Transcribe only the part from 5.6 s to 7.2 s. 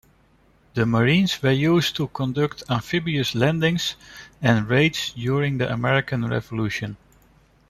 American Revolution.